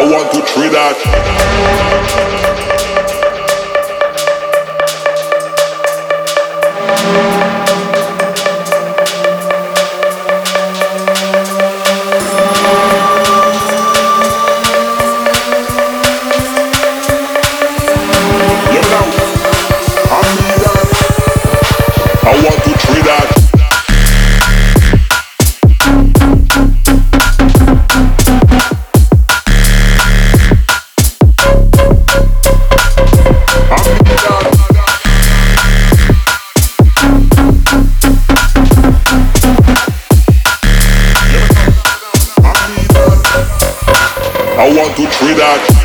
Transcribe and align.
want 0.00 0.32
to 0.32 0.40
I 20.10 20.22
need 20.40 20.58
that. 20.62 20.88
I 22.24 22.32
want 22.42 22.64
to 22.64 22.71
I 44.54 44.68
want 44.76 44.94
to 44.96 45.04
try 45.06 45.32
that. 45.32 45.82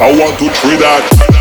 I 0.00 0.18
want 0.18 0.38
to 0.40 0.48
try 0.48 0.76
that. 0.76 1.31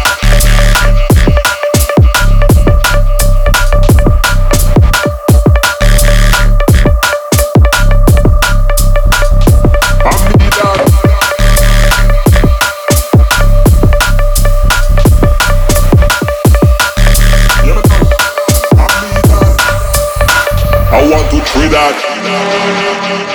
To 21.93 23.30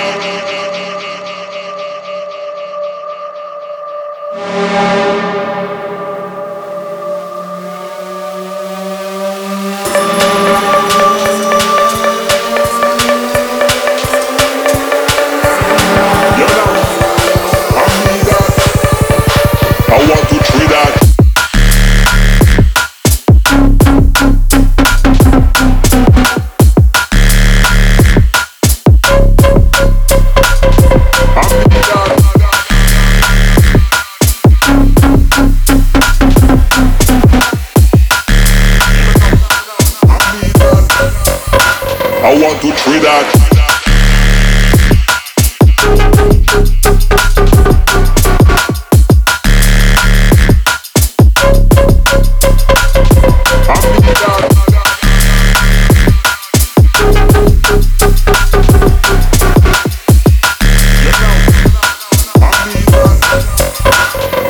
I 42.27 42.31
want 42.41 42.61
to 42.61 42.67
treat 42.73 43.01
that. 43.03 43.47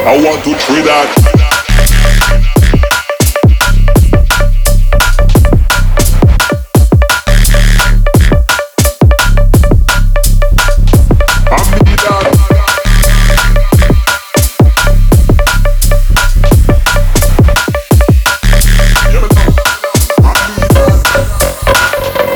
I 0.03 0.17
want 0.23 0.43
to 0.45 0.51
try 0.55 0.81
that. 0.81 1.36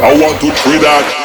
I 0.03 0.19
want 0.19 0.41
to 0.41 0.47
try 0.47 0.79
that. 0.79 1.20